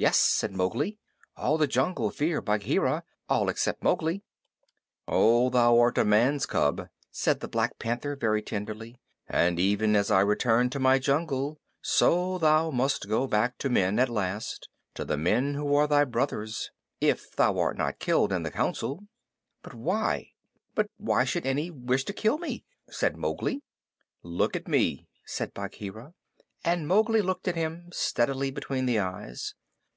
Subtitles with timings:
[0.00, 0.96] "Yes," said Mowgli,
[1.36, 4.22] "all the jungle fear Bagheera all except Mowgli."
[5.08, 9.00] "Oh, thou art a man's cub," said the Black Panther very tenderly.
[9.26, 13.98] "And even as I returned to my jungle, so thou must go back to men
[13.98, 16.70] at last to the men who are thy brothers
[17.00, 19.02] if thou art not killed in the Council."
[19.62, 20.30] "But why
[20.76, 23.64] but why should any wish to kill me?" said Mowgli.
[24.22, 26.14] "Look at me," said Bagheera.
[26.64, 29.56] And Mowgli looked at him steadily between the eyes.